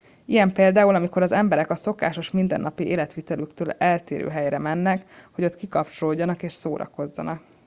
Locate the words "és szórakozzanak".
6.43-7.41